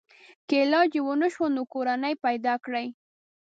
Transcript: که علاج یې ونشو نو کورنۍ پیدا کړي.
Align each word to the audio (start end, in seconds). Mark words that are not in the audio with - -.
که 0.47 0.55
علاج 0.63 0.89
یې 0.95 1.01
ونشو 1.05 1.45
نو 1.55 1.61
کورنۍ 1.73 2.13
پیدا 2.25 2.53
کړي. 2.65 2.87